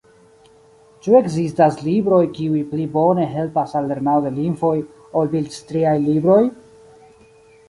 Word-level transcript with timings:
Ĉu 1.01 1.17
ekzistas 1.17 1.77
libroj, 1.87 2.21
kiuj 2.37 2.61
pli 2.71 2.87
bone 2.95 3.27
helpas 3.35 3.77
al 3.81 3.91
lernado 3.93 4.25
de 4.29 4.33
lingvoj, 4.39 4.73
ol 5.23 5.31
bildstriaj 5.37 5.95
libroj? 6.09 6.41